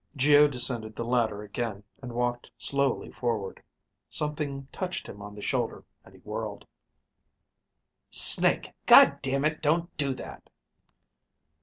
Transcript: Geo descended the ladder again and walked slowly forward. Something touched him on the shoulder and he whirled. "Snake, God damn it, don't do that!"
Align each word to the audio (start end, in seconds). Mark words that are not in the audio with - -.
Geo 0.15 0.47
descended 0.47 0.95
the 0.95 1.03
ladder 1.05 1.43
again 1.43 1.83
and 2.01 2.11
walked 2.13 2.49
slowly 2.57 3.11
forward. 3.11 3.61
Something 4.09 4.67
touched 4.71 5.05
him 5.07 5.21
on 5.21 5.35
the 5.35 5.43
shoulder 5.43 5.85
and 6.03 6.15
he 6.15 6.21
whirled. 6.21 6.65
"Snake, 8.09 8.71
God 8.87 9.21
damn 9.21 9.45
it, 9.45 9.61
don't 9.61 9.95
do 9.97 10.15
that!" 10.15 10.49